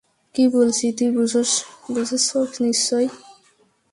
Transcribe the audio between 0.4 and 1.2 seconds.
বলছি তুমি